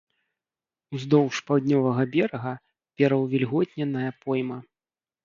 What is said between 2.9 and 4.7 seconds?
пераўвільготненая пойма.